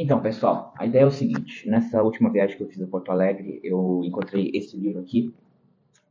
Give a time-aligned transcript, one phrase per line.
[0.00, 3.10] Então, pessoal, a ideia é o seguinte: nessa última viagem que eu fiz a Porto
[3.10, 5.34] Alegre, eu encontrei esse livro aqui,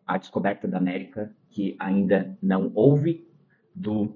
[0.06, 3.25] A Descoberta da América, que ainda não houve,
[3.73, 4.13] do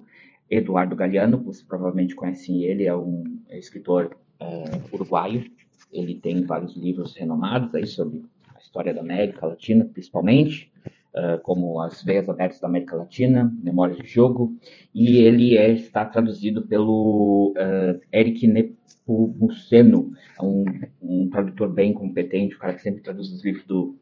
[0.49, 1.37] Eduardo Galeano.
[1.45, 5.49] Você provavelmente conhecem ele, é um escritor é, uruguaio.
[5.89, 10.69] Ele tem vários livros renomados aí sobre a história da América Latina, principalmente.
[11.13, 14.55] Uh, como As Veias Abertas da América Latina, Memórias de Jogo,
[14.95, 20.63] e ele é, está traduzido pelo uh, Eric Nepomuceno, um,
[21.01, 23.97] um tradutor bem competente, o cara que sempre traduz os livros do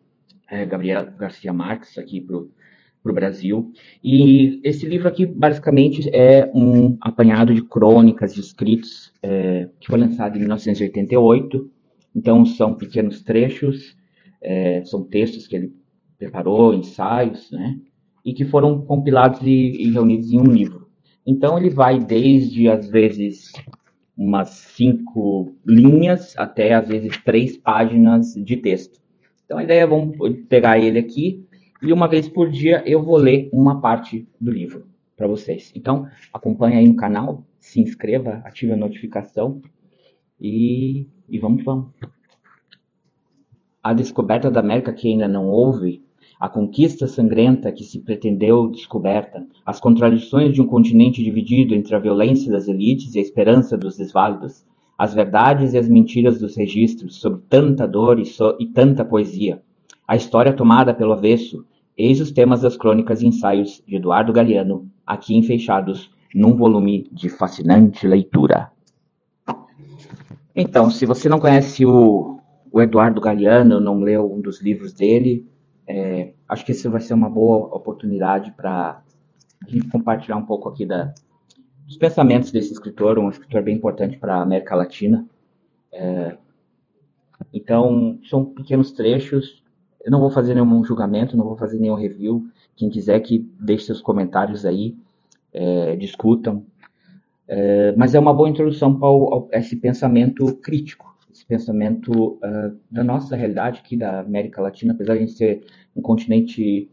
[0.52, 3.72] uh, Gabriel Garcia Marques aqui para o Brasil.
[4.04, 10.00] E esse livro aqui, basicamente, é um apanhado de crônicas e escritos é, que foi
[10.00, 11.72] lançado em 1988.
[12.16, 13.98] Então, são pequenos trechos,
[14.42, 15.79] é, são textos que ele
[16.20, 17.80] preparou, ensaios, né?
[18.24, 20.90] E que foram compilados e, e reunidos em um livro.
[21.26, 23.52] Então ele vai desde, às vezes,
[24.16, 29.00] umas cinco linhas até, às vezes, três páginas de texto.
[29.46, 30.16] Então a ideia é, vamos
[30.48, 31.44] pegar ele aqui
[31.82, 35.72] e uma vez por dia eu vou ler uma parte do livro para vocês.
[35.76, 39.60] Então acompanhe aí no canal, se inscreva, ative a notificação
[40.40, 41.88] e, e vamos, vamos.
[43.82, 46.04] A descoberta da América que ainda não houve
[46.40, 52.00] a conquista sangrenta que se pretendeu descoberta, as contradições de um continente dividido entre a
[52.00, 54.66] violência das elites e a esperança dos desválidos,
[54.98, 59.62] as verdades e as mentiras dos registros sobre tanta dor e, so e tanta poesia,
[60.08, 61.66] a história tomada pelo avesso,
[61.98, 67.28] eis os temas das crônicas e ensaios de Eduardo Galeano, aqui enfechados num volume de
[67.28, 68.72] fascinante leitura.
[70.56, 72.40] Então, se você não conhece o,
[72.72, 75.46] o Eduardo Galeano, não leu um dos livros dele,
[75.90, 79.02] é, acho que isso vai ser uma boa oportunidade para
[79.66, 81.12] a gente compartilhar um pouco aqui da,
[81.88, 85.26] dos pensamentos desse escritor, um escritor bem importante para a América Latina.
[85.92, 86.38] É,
[87.52, 89.64] então, são pequenos trechos.
[90.06, 92.48] Eu não vou fazer nenhum julgamento, não vou fazer nenhum review.
[92.76, 94.96] Quem quiser que deixe seus comentários aí,
[95.52, 96.64] é, discutam.
[97.48, 101.18] É, mas é uma boa introdução para esse pensamento crítico
[101.50, 105.66] pensamento uh, da nossa realidade aqui da América Latina, apesar de a gente ser
[105.96, 106.88] um continente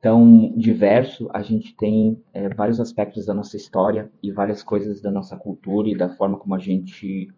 [0.00, 5.12] tão diverso, a gente tem é, vários aspectos da nossa história e várias coisas da
[5.12, 7.32] nossa cultura e da forma como a gente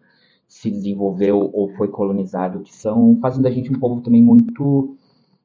[0.49, 4.97] se desenvolveu ou foi colonizado, que são fazem da gente um povo também muito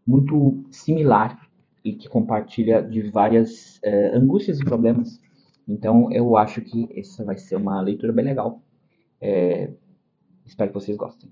[0.08, 1.38] muito similar
[1.84, 5.20] e que compartilha de várias é, angústias e problemas.
[5.68, 8.62] Então eu acho que essa vai ser uma leitura bem legal.
[9.20, 9.70] É,
[10.50, 11.32] Espero que vocês gostem.